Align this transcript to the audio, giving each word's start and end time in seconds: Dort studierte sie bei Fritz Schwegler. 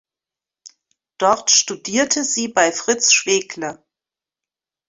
Dort 1.19 1.51
studierte 1.51 2.23
sie 2.23 2.47
bei 2.47 2.71
Fritz 2.71 3.13
Schwegler. 3.13 3.85